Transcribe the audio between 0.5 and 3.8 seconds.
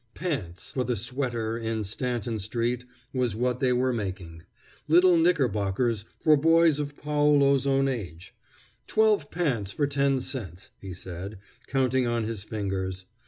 for the sweater in Stanton street was what they